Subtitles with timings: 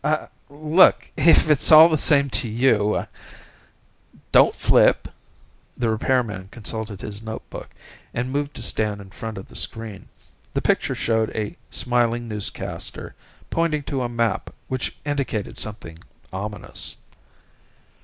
[0.49, 3.05] "Look, if it's all the same to you...."
[4.31, 5.07] "Don't flip."
[5.77, 7.69] The repairman consulted his notebook,
[8.11, 10.09] and moved to stand in front of the screen.
[10.55, 13.13] The picture showed a smiling newscaster,
[13.51, 15.99] pointing to a map which indicated something
[16.33, 16.95] ominous.